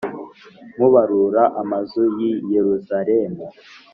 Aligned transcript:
mubarura 0.77 1.43
amazu 1.61 2.01
y’i 2.17 2.31
Yeruzalemu, 2.53 3.45